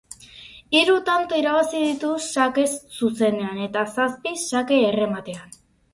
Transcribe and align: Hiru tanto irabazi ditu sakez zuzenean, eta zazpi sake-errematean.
Hiru 0.77 0.93
tanto 1.09 1.41
irabazi 1.41 1.81
ditu 1.83 2.13
sakez 2.29 2.67
zuzenean, 2.95 3.61
eta 3.67 3.87
zazpi 3.97 4.37
sake-errematean. 4.49 5.55